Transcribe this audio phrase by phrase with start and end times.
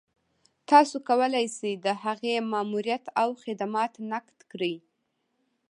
[0.69, 4.75] تاسو کولای شئ د هغې ماموريت او خدمات نقد کړئ.